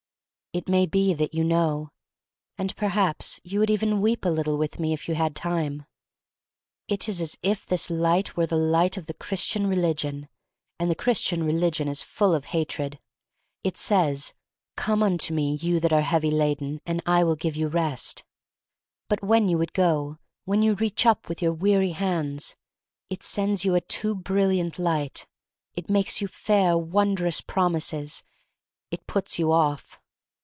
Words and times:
It 0.53 0.67
may 0.67 0.85
be 0.85 1.13
that 1.13 1.33
you 1.33 1.45
know. 1.45 1.93
And 2.57 2.75
per 2.75 2.89
haps 2.89 3.39
you 3.45 3.59
would 3.59 3.69
even 3.69 4.01
weep 4.01 4.25
a 4.25 4.29
little 4.29 4.57
with 4.57 4.81
me 4.81 4.91
if 4.91 5.07
you 5.07 5.15
had 5.15 5.33
time. 5.33 5.79
f 5.79 5.79
l6o 5.79 5.79
THE 5.79 6.17
STORY 6.17 6.19
OF 6.19 6.27
MARY 6.27 6.71
MAC 6.73 6.89
LANE 6.89 6.93
It 6.93 7.07
is 7.09 7.21
as 7.21 7.37
if 7.41 7.65
this 7.65 7.89
Light 7.89 8.35
were 8.35 8.45
the 8.45 8.55
light 8.57 8.97
of 8.97 9.05
the 9.05 9.13
Christian 9.13 9.67
religion— 9.67 10.27
and 10.77 10.91
the 10.91 10.95
Chris 10.95 11.23
tian 11.23 11.43
religion 11.45 11.87
is 11.87 12.03
full 12.03 12.35
of 12.35 12.43
hatred. 12.51 12.99
It 13.63 13.77
says, 13.77 14.33
"Come 14.75 15.01
unto 15.01 15.33
me, 15.33 15.53
you 15.55 15.79
that 15.79 15.93
are 15.93 16.01
heavy 16.01 16.31
laden, 16.31 16.81
and 16.85 17.01
I 17.05 17.23
will 17.23 17.37
give 17.37 17.55
you 17.55 17.69
rest." 17.69 18.25
But 19.07 19.23
when 19.23 19.47
you 19.47 19.57
would 19.57 19.71
go, 19.71 20.17
when 20.43 20.61
you 20.61 20.73
reach 20.73 21.05
up 21.05 21.29
with 21.29 21.41
your 21.41 21.53
weary 21.53 21.91
hands, 21.91 22.57
it 23.09 23.23
sends 23.23 23.63
you 23.63 23.73
a 23.75 23.79
too 23.79 24.13
brilliant 24.15 24.77
Light— 24.77 25.27
it 25.77 25.89
makes 25.89 26.19
you 26.19 26.27
fair, 26.27 26.77
wondrous 26.77 27.39
promises— 27.39 28.25
it 28.91 29.07
puts 29.07 29.39
you 29.39 29.53
off. 29.53 29.97